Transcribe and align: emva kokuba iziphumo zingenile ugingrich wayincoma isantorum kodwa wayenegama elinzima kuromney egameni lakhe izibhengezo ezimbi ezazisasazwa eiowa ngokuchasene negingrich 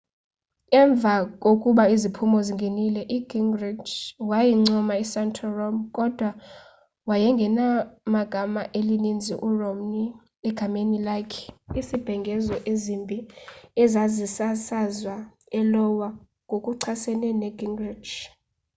emva 0.81 1.13
kokuba 1.43 1.83
iziphumo 1.95 2.37
zingenile 2.47 3.01
ugingrich 3.17 3.91
wayincoma 4.29 4.93
isantorum 5.03 5.75
kodwa 5.95 6.29
wayenegama 7.09 8.61
elinzima 8.79 9.39
kuromney 9.41 10.07
egameni 10.47 10.97
lakhe 11.07 11.43
izibhengezo 11.79 12.55
ezimbi 12.71 13.17
ezazisasazwa 13.83 15.15
eiowa 15.59 16.09
ngokuchasene 16.45 17.27
negingrich 17.41 18.11